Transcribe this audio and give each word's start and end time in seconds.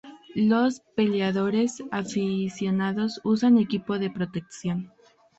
Los 0.33 0.79
peleadores 0.95 1.83
aficionados 1.91 3.21
usan 3.23 3.59
equipo 3.59 3.99
de 3.99 4.09
protección. 4.09 4.91